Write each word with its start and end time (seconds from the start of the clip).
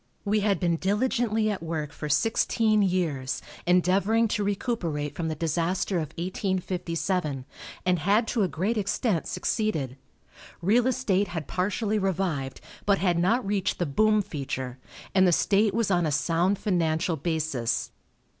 We 0.25 0.39
had 0.39 0.59
been 0.59 0.77
diligently 0.77 1.47
at 1.51 1.61
work 1.61 1.91
for 1.91 2.09
sixteen 2.09 2.81
years, 2.81 3.39
endeavoring 3.67 4.27
to 4.29 4.43
recuperate 4.43 5.13
from 5.15 5.27
the 5.27 5.35
disaster 5.35 5.97
of 5.97 6.09
1857, 6.17 7.45
and 7.85 7.99
had 7.99 8.27
to 8.29 8.41
a 8.41 8.47
great 8.47 8.79
extent 8.79 9.27
succeeded. 9.27 9.97
Real 10.59 10.87
estate 10.87 11.27
had 11.27 11.47
partially 11.47 11.99
revived, 11.99 12.61
but 12.87 12.97
had 12.97 13.19
not 13.19 13.45
reached 13.45 13.77
the 13.77 13.85
boom 13.85 14.23
feature, 14.23 14.79
and 15.13 15.27
the 15.27 15.31
state 15.31 15.75
was 15.75 15.91
on 15.91 16.07
a 16.07 16.11
sound 16.11 16.57
financial 16.57 17.15
basis. 17.15 17.91